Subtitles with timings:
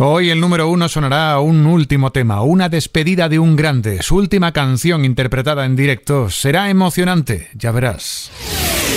[0.00, 4.00] Hoy el número uno sonará un último tema, una despedida de un grande.
[4.00, 8.30] Su última canción interpretada en directo será emocionante, ya verás.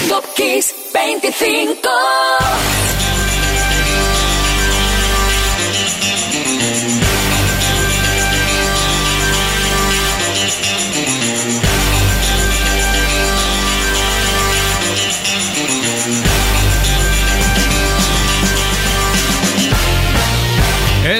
[0.08, 0.24] Top
[0.94, 1.90] 25.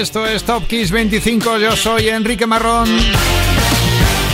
[0.02, 2.88] Esto es Top Kiss 25, yo soy Enrique Marrón.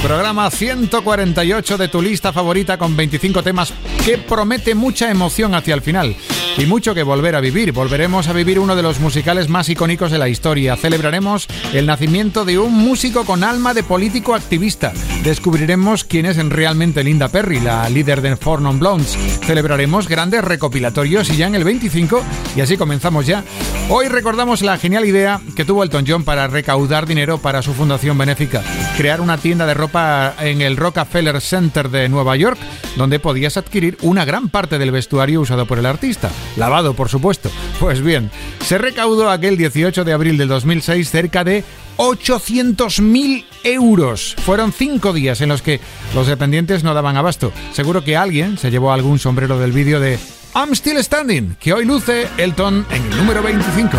[0.03, 3.75] Programa 148 de tu lista favorita con 25 temas
[4.09, 6.17] que promete mucha emoción hacia el final
[6.57, 7.73] y mucho que volver a vivir.
[7.73, 10.77] Volveremos a vivir uno de los musicales más icónicos de la historia.
[10.77, 14.95] Celebraremos el nacimiento de un músico con alma de político activista.
[15.23, 19.17] Descubriremos quién es realmente Linda Perry, la líder de Four Non Blondes.
[19.45, 22.23] Celebraremos grandes recopilatorios y ya en el 25,
[22.57, 23.45] y así comenzamos ya.
[23.91, 28.19] Hoy recordamos la genial idea que tuvo Elton John para recaudar dinero para su fundación
[28.19, 28.63] benéfica,
[28.97, 32.59] crear una tienda de ropa en el Rockefeller Center de Nueva York,
[32.97, 37.51] donde podías adquirir una gran parte del vestuario usado por el artista, lavado por supuesto.
[37.81, 38.31] Pues bien,
[38.65, 41.65] se recaudó aquel 18 de abril del 2006 cerca de
[41.97, 44.37] 800.000 euros.
[44.45, 45.81] Fueron cinco días en los que
[46.15, 47.53] los dependientes no daban abasto.
[47.73, 50.19] Seguro que alguien se llevó algún sombrero del vídeo de
[50.55, 53.99] I'm Still Standing, que hoy luce Elton en el número 25.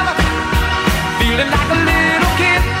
[1.31, 2.80] feeling like a little kid.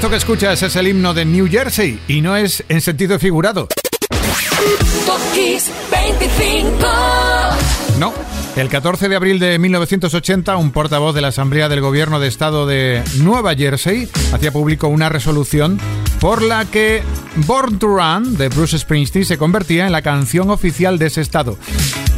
[0.00, 3.68] Esto que escuchas es el himno de New Jersey y no es en sentido figurado.
[5.04, 6.86] Top Kiss 25.
[7.98, 8.39] No.
[8.56, 12.66] El 14 de abril de 1980, un portavoz de la Asamblea del Gobierno de Estado
[12.66, 15.78] de Nueva Jersey hacía público una resolución
[16.20, 17.02] por la que
[17.46, 21.56] Born to Run de Bruce Springsteen se convertía en la canción oficial de ese estado.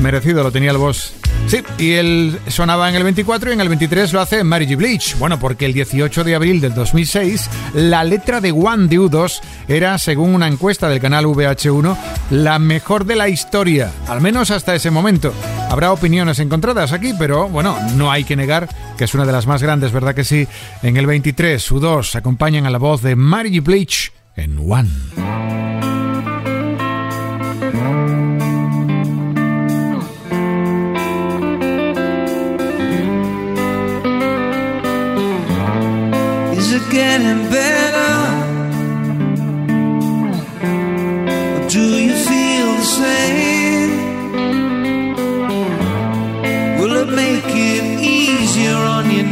[0.00, 1.12] Merecido lo tenía el boss.
[1.46, 4.76] Sí, y él sonaba en el 24 y en el 23 lo hace Mary G.
[4.76, 5.18] Bleach.
[5.18, 9.98] Bueno, porque el 18 de abril del 2006, la letra de One Do 2 era,
[9.98, 11.96] según una encuesta del canal VH1,
[12.30, 15.32] la mejor de la historia, al menos hasta ese momento.
[15.68, 19.46] Habrá opiniones encontradas aquí, pero bueno, no hay que negar que es una de las
[19.46, 20.46] más grandes, ¿verdad que sí?
[20.82, 23.62] En el 23, U2 acompañan a la voz de Mary G.
[23.62, 24.90] Bleach en One.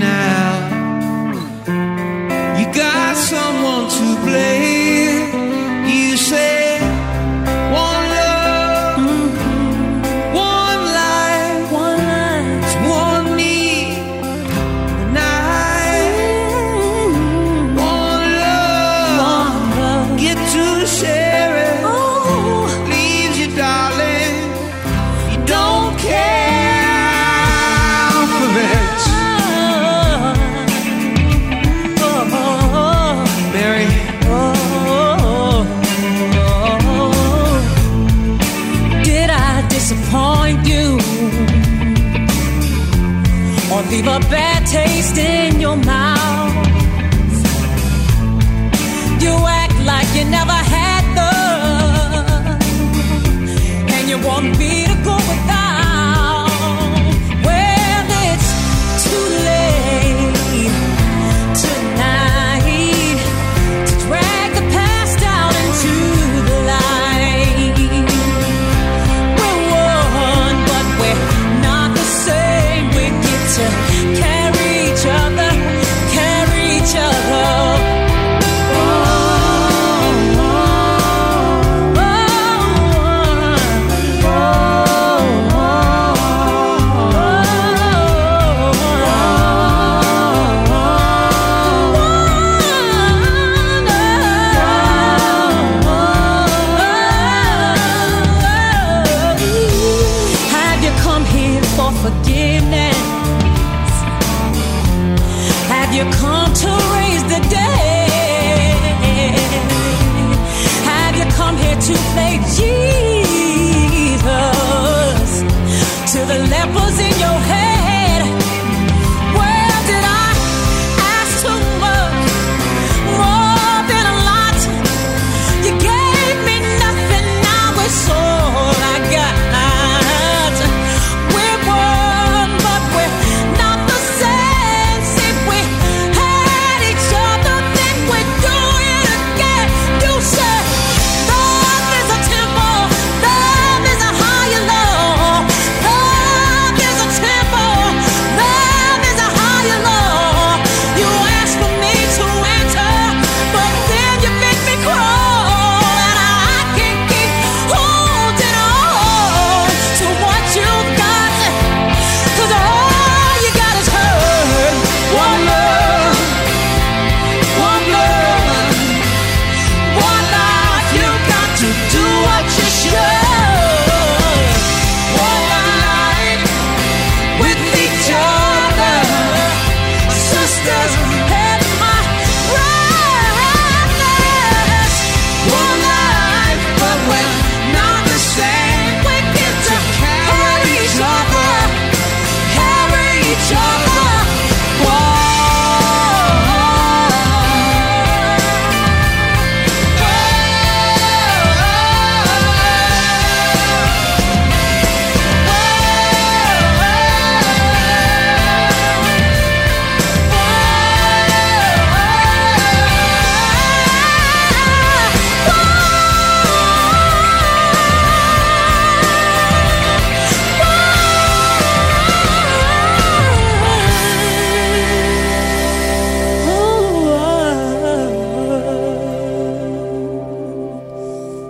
[0.00, 0.48] Now?
[2.58, 4.69] You got someone to blame.
[44.00, 46.66] Leave a bad taste in your mouth?
[49.22, 50.59] You act like you never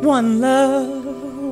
[0.03, 1.05] one love,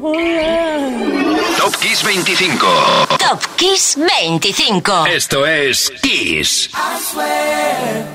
[0.02, 1.57] one love.
[1.59, 3.19] Top Kiss 25.
[3.19, 5.07] Top Kiss 25.
[5.09, 6.69] Esto es Kiss.
[6.75, 8.07] I swear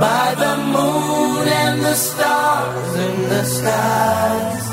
[0.00, 4.68] by the moon and the stars in the skies.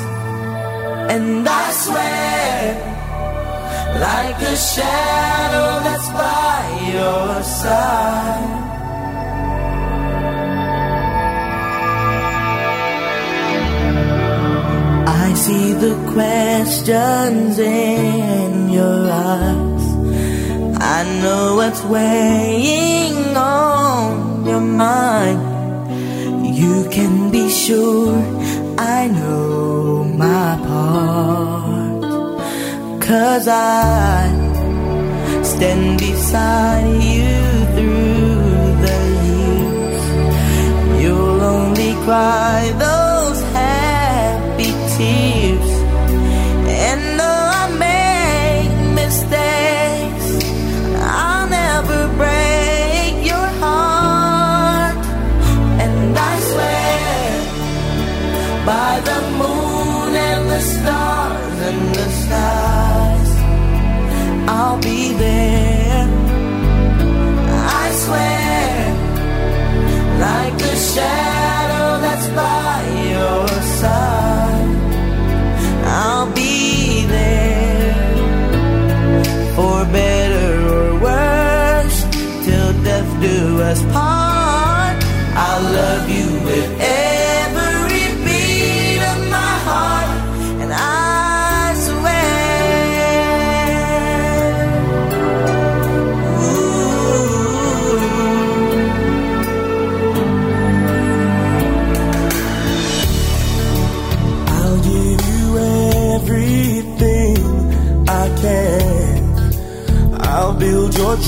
[1.14, 2.90] And I swear
[4.00, 8.69] like a shadow that's by your side.
[15.30, 19.84] I see the questions in your eyes.
[20.96, 25.40] I know what's weighing on your mind.
[26.60, 28.16] You can be sure
[28.76, 32.02] I know my part.
[33.00, 34.26] Cause I
[35.44, 37.36] stand beside you
[37.74, 40.02] through the years.
[41.02, 43.09] You'll only cry those
[58.70, 63.32] by the moon and the stars and the skies,
[64.56, 66.06] I'll be there.
[67.82, 68.68] I swear,
[70.26, 72.76] like the shadow that's by
[73.14, 73.48] your
[73.80, 74.78] side,
[76.02, 77.94] I'll be there
[79.56, 81.98] for better or worse
[82.44, 83.36] till death do
[83.70, 84.96] us part.
[85.44, 86.70] I'll love you with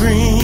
[0.01, 0.42] build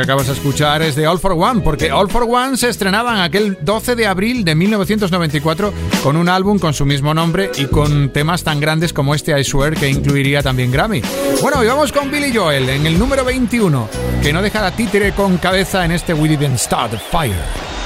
[0.00, 3.20] que acabas de escuchar es de All for One, porque All for One se estrenaban
[3.20, 8.08] aquel 12 de abril de 1994 con un álbum con su mismo nombre y con
[8.08, 11.02] temas tan grandes como este I Swear que incluiría también Grammy.
[11.42, 13.88] Bueno, y vamos con Billy Joel en el número 21,
[14.22, 17.79] que no deja la títere con cabeza en este We Didn't Start the Fire.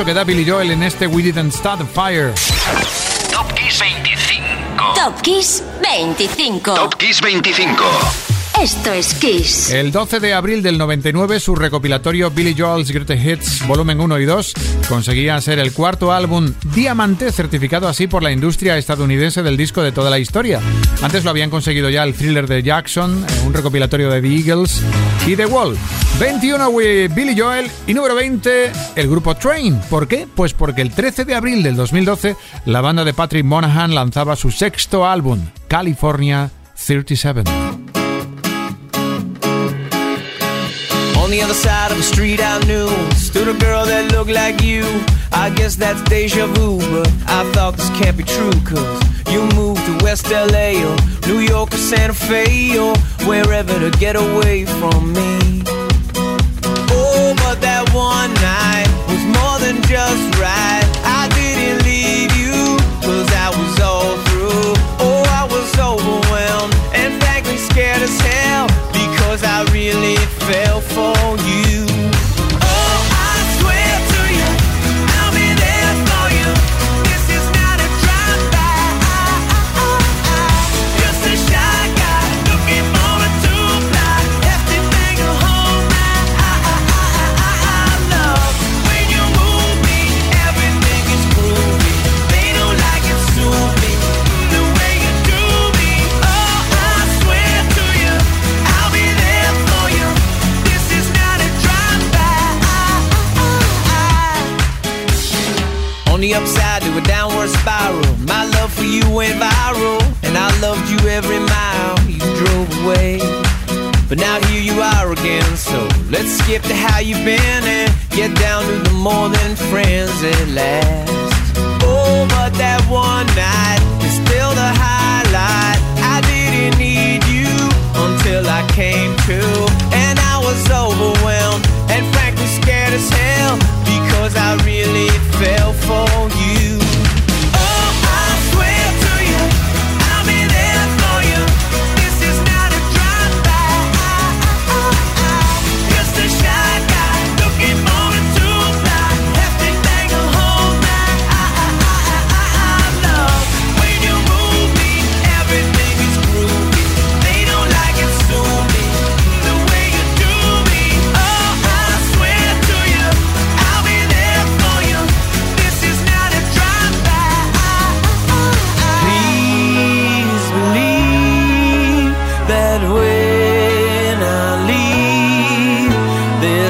[0.00, 2.32] que da Billy Joel en este We Didn't Start Fire.
[3.30, 4.94] Top Kiss 25.
[4.94, 6.74] Top Kiss 25.
[6.74, 8.31] Top Kiss 25.
[8.60, 9.70] Esto es Kiss.
[9.70, 14.24] El 12 de abril del 99, su recopilatorio Billy Joel's Greatest Hits Volumen 1 y
[14.24, 14.54] 2
[14.88, 19.90] conseguía ser el cuarto álbum diamante certificado así por la industria estadounidense del disco de
[19.90, 20.60] toda la historia.
[21.02, 24.80] Antes lo habían conseguido ya el thriller de Jackson, eh, un recopilatorio de The Eagles
[25.26, 25.76] y The Wall.
[26.20, 29.80] 21 with Billy Joel y número 20 el grupo Train.
[29.90, 30.28] ¿Por qué?
[30.32, 32.36] Pues porque el 13 de abril del 2012
[32.66, 36.50] la banda de Patrick Monahan lanzaba su sexto álbum, California
[36.86, 37.81] 37.
[41.32, 42.88] the other side of the street I knew.
[43.14, 44.84] Stood a girl that looked like you.
[45.32, 49.82] I guess that's deja vu But I thought this can't be true Cause you moved
[49.86, 52.94] to West LA Or New York or Santa Fe Or
[53.26, 55.62] wherever to get away from me.
[56.94, 60.81] Oh, but that one night Was more than just right.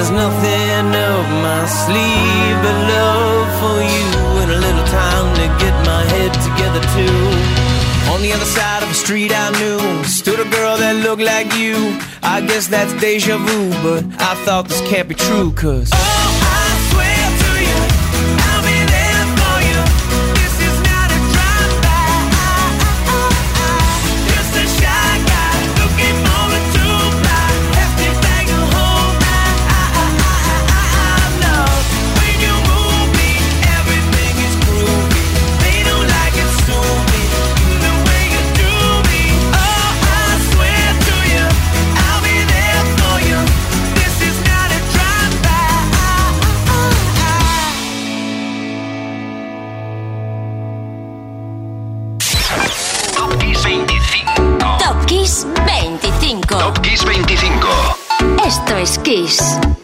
[0.03, 5.75] There's nothing up my sleeve but love for you and a little time to get
[5.87, 8.13] my head together too.
[8.13, 11.55] On the other side of the street I knew stood a girl that looked like
[11.55, 11.97] you.
[12.21, 15.89] I guess that's deja vu, but I thought this can't be true, cause.
[15.95, 16.42] Oh.
[59.13, 59.82] Peace.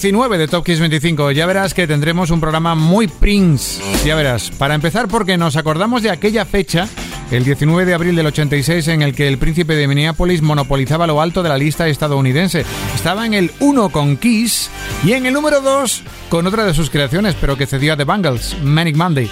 [0.00, 1.32] 19 de Top Kiss 25.
[1.32, 3.82] Ya verás que tendremos un programa muy Prince.
[4.04, 4.52] Ya verás.
[4.52, 6.86] Para empezar, porque nos acordamos de aquella fecha,
[7.32, 11.20] el 19 de abril del 86, en el que el príncipe de Minneapolis monopolizaba lo
[11.20, 12.64] alto de la lista estadounidense.
[12.94, 14.70] Estaba en el 1 con Kiss
[15.04, 18.04] y en el número 2 con otra de sus creaciones, pero que cedió a The
[18.04, 19.28] Bangles, Manic Monday.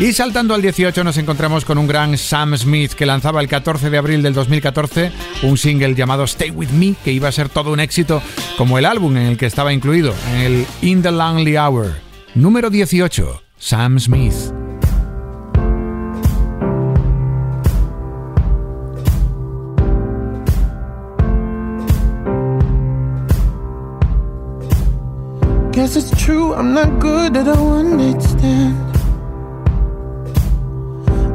[0.00, 3.90] Y saltando al 18 nos encontramos con un gran Sam Smith que lanzaba el 14
[3.90, 5.10] de abril del 2014
[5.42, 8.22] un single llamado Stay With Me que iba a ser todo un éxito
[8.56, 11.96] como el álbum en el que estaba incluido, en el In the Lonely Hour.
[12.36, 14.34] Número 18, Sam Smith.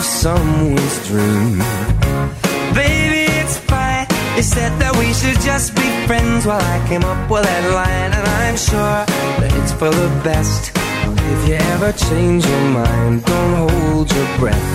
[0.00, 1.58] of someone's dream.
[2.74, 4.06] Baby, it's fine.
[4.36, 8.12] You said that we should just be friends while I came up with that line,
[8.18, 9.00] and I'm sure
[9.40, 10.72] that it's for the best.
[11.32, 14.68] If you ever change your mind, don't hold your breath.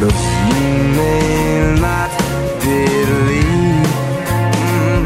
[0.00, 0.18] Look,
[0.50, 0.68] you
[1.00, 2.10] may not
[2.60, 3.88] believe
[4.60, 5.04] mm,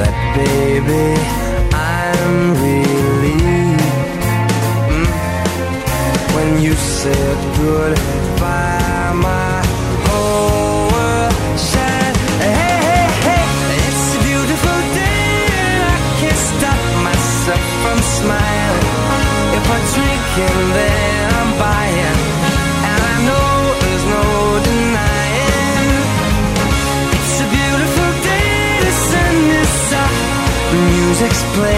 [0.00, 1.06] that, baby,
[1.72, 3.43] I'm relieved
[6.44, 9.12] when you said goodbye.
[9.28, 9.56] My
[10.06, 11.34] whole world
[11.68, 12.16] shined.
[12.44, 13.46] Hey, hey, hey,
[13.88, 15.28] it's a beautiful day,
[15.64, 18.88] and I can't stop myself from smiling.
[19.58, 22.18] If I drink and then I'm buying,
[22.90, 23.50] and I know
[23.82, 24.24] there's no
[24.68, 25.92] denying.
[27.16, 28.52] It's a beautiful day,
[28.84, 30.14] the sun is up,
[30.92, 31.73] music's playing,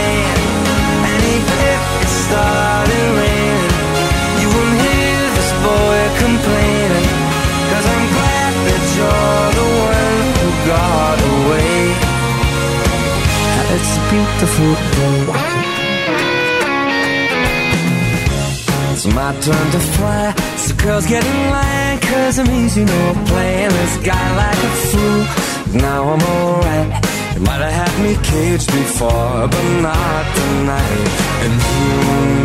[18.92, 20.34] It's my turn to fly.
[20.56, 25.80] So girls get in line, cause I'm easy, no playing this guy like a fool.
[25.80, 27.04] Now I'm alright.
[27.34, 31.08] You might have had me caged before, but not tonight.
[31.44, 31.90] And you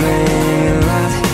[0.03, 1.30] may not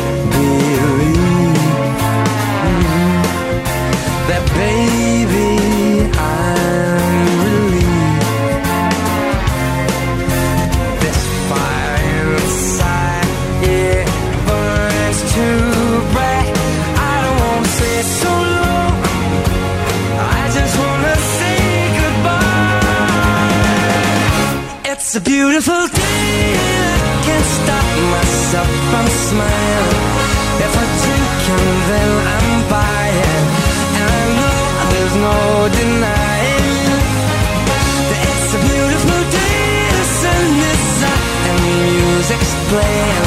[25.17, 26.53] a beautiful day.
[27.09, 30.05] I can't stop myself from smiling.
[30.65, 33.45] If I drink and then I'm buying,
[33.97, 34.59] and I know
[34.93, 35.37] there's no
[35.79, 36.69] denying
[38.09, 39.65] that it's a beautiful day.
[39.97, 43.26] The sun is up and the music's playing,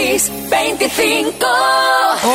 [0.00, 1.46] Kiss 25.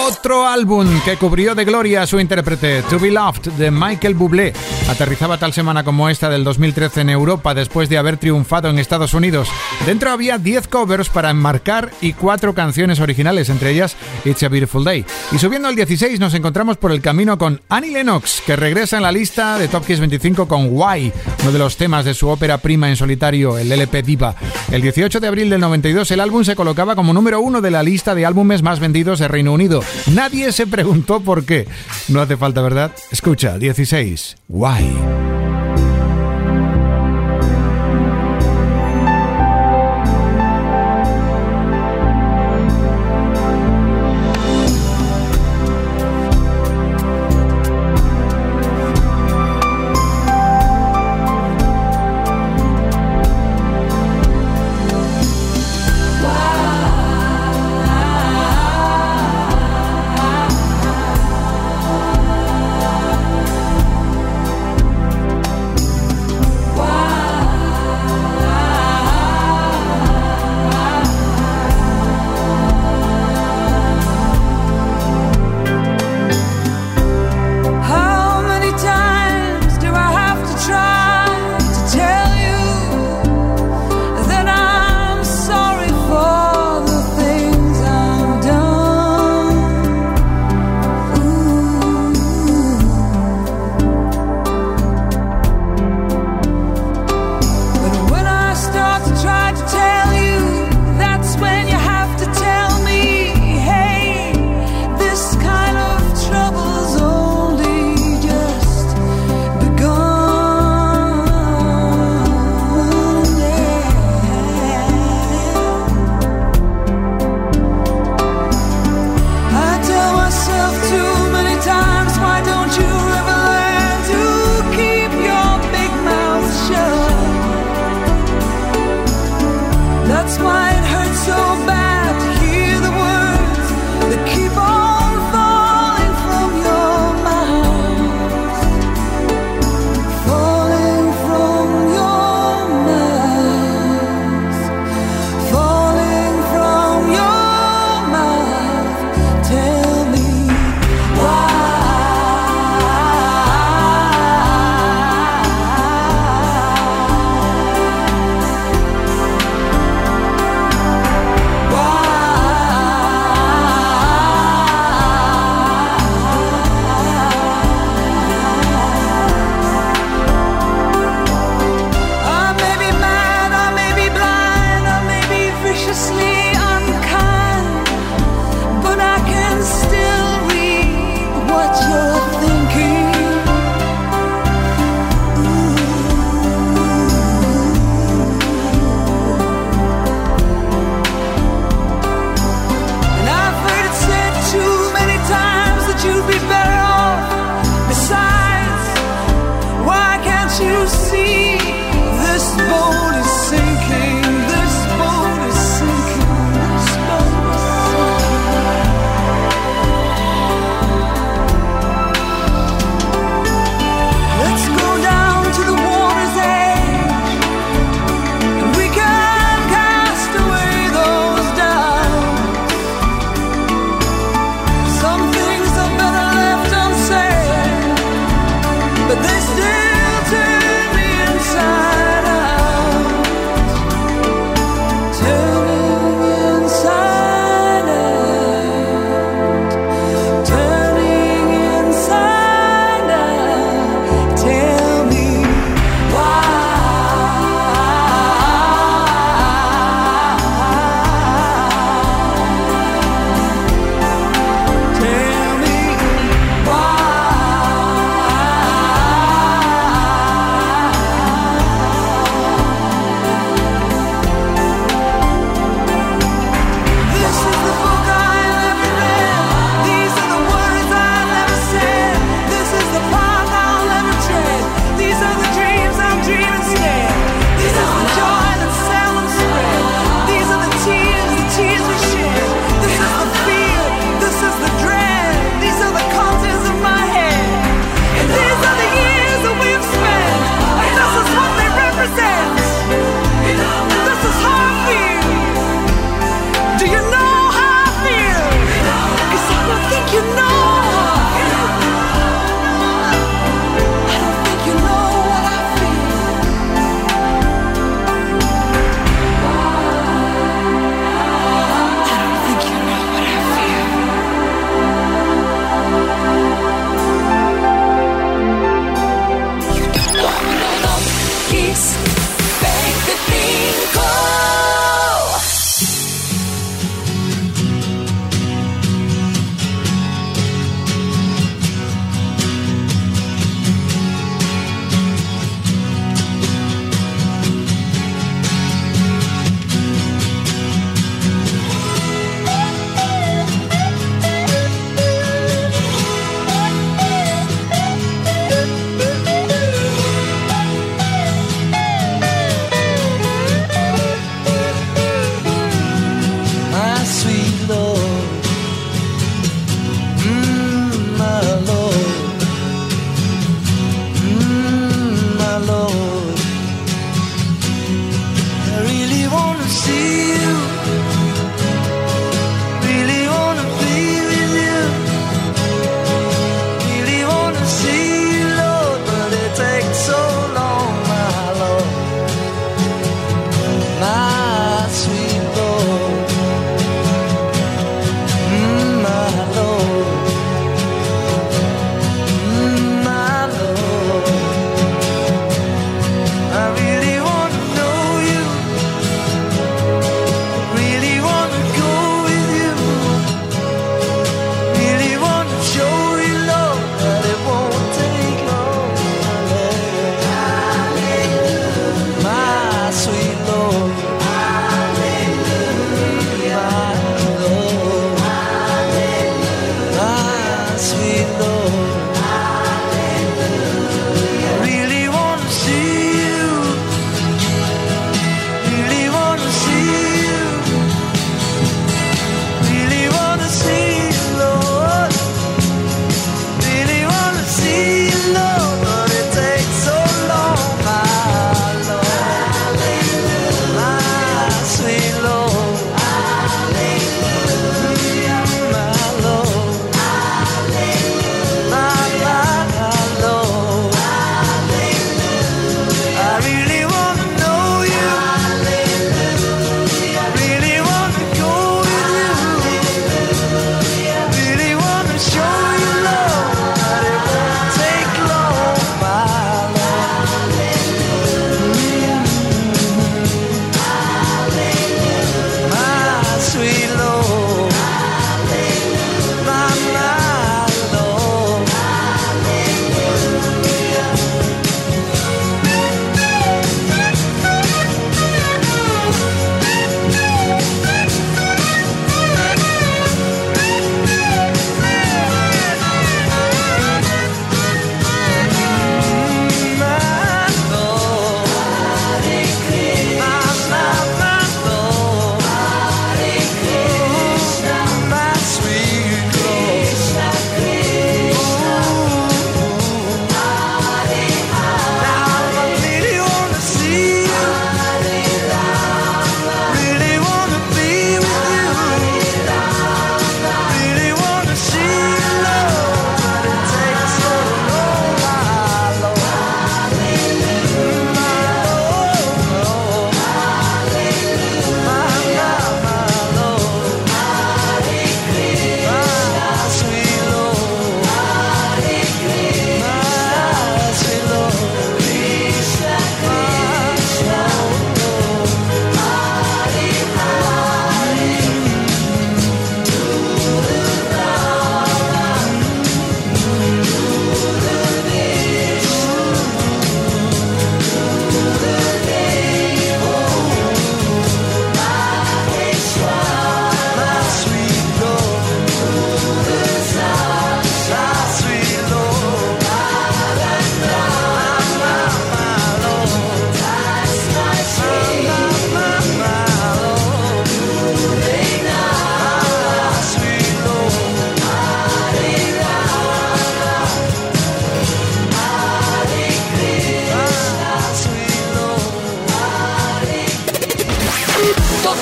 [0.08, 4.52] Otro álbum que cubrió de gloria a su intérprete, To Be Loved, de Michael Bublé.
[4.90, 9.14] Aterrizaba tal semana como esta del 2013 en Europa después de haber triunfado en Estados
[9.14, 9.48] Unidos.
[9.86, 13.96] Dentro había 10 covers para enmarcar y 4 canciones originales, entre ellas
[14.26, 15.06] It's a Beautiful Day.
[15.32, 19.04] Y subiendo al 16 nos encontramos por el camino con Annie Lennox, que regresa en
[19.04, 21.14] la lista de Top Kiss 25 con Why,
[21.44, 24.36] uno de los temas de su ópera prima en solitario, el LP Diva.
[24.72, 27.84] El 18 de abril del 92 el álbum se colocaba como número uno de la
[27.84, 29.82] lista de álbumes más vendidos de Reino Unido.
[30.14, 31.68] Nadie se preguntó por qué.
[32.08, 32.92] No hace falta, ¿verdad?
[33.12, 34.38] Escucha, 16.
[34.48, 34.90] Why?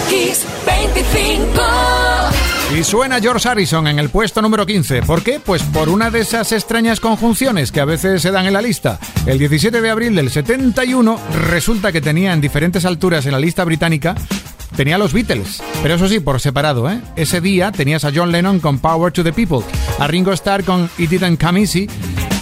[0.09, 1.61] Kiss 25.
[2.77, 5.03] Y suena George Harrison en el puesto número 15.
[5.03, 5.39] ¿Por qué?
[5.39, 8.99] Pues por una de esas extrañas conjunciones que a veces se dan en la lista.
[9.25, 11.19] El 17 de abril del 71
[11.49, 14.15] resulta que tenía en diferentes alturas en la lista británica
[14.75, 16.99] tenía los Beatles, pero eso sí, por separado, ¿eh?
[17.15, 19.59] Ese día tenías a John Lennon con Power to the People,
[19.99, 21.87] a Ringo Starr con It Didn't Come Easy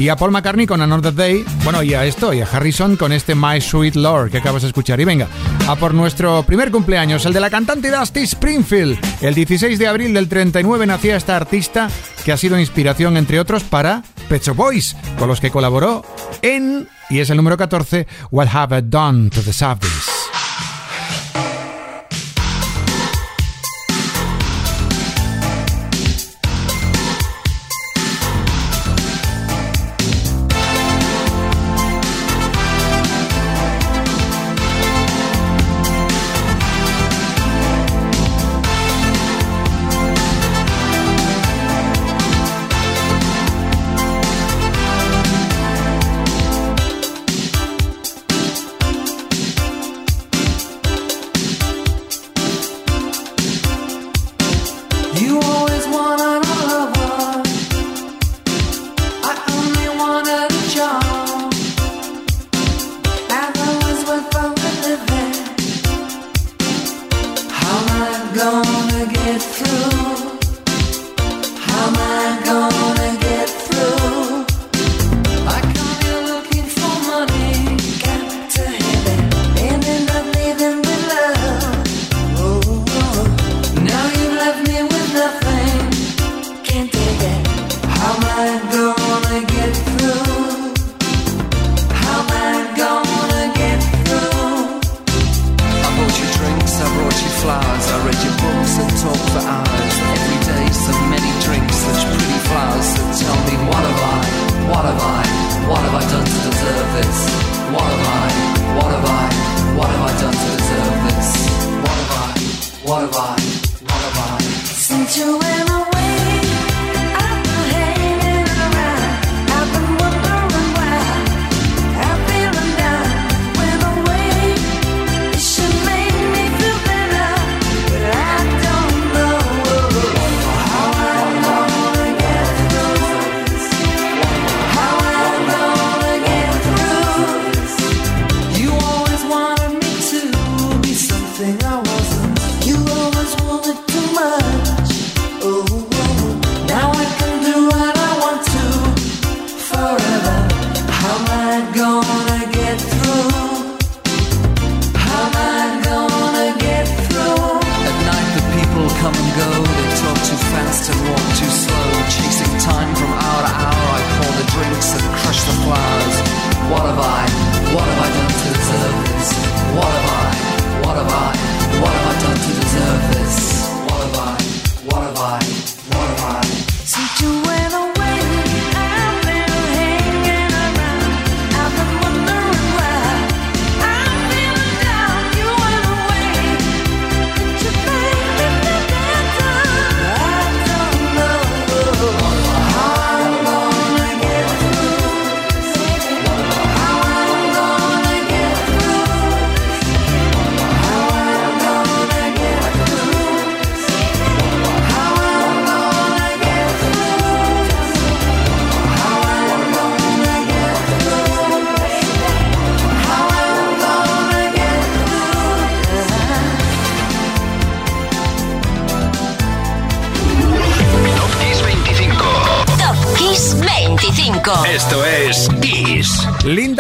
[0.02, 3.12] y a Paul McCartney con Another Day, bueno, y a esto, y a Harrison con
[3.12, 5.00] este My Sweet Lord que acabas de escuchar.
[5.00, 5.28] Y venga,
[5.68, 8.98] a por nuestro primer cumpleaños, el de la cantante Dusty Springfield.
[9.22, 11.88] El 16 de abril del 39 nacía esta artista
[12.26, 16.04] que ha sido inspiración, entre otros, para Pet Shop Boys, con los que colaboró
[16.42, 20.11] en, y es el número 14, What Have I Done to Deserve This.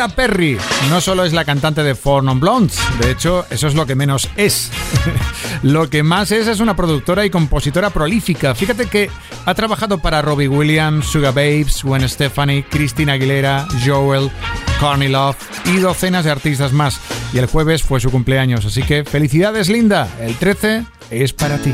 [0.09, 0.57] Perry
[0.89, 3.95] no solo es la cantante de Four Non Blondes, de hecho, eso es lo que
[3.95, 4.71] menos es.
[5.63, 8.55] lo que más es es una productora y compositora prolífica.
[8.55, 9.09] Fíjate que
[9.45, 14.31] ha trabajado para Robbie Williams, Suga Babes, Gwen Stefani, Christina Aguilera, Joel,
[14.79, 16.99] Courtney Love y docenas de artistas más.
[17.33, 20.07] Y el jueves fue su cumpleaños, así que felicidades, Linda.
[20.19, 21.73] El 13 es para ti.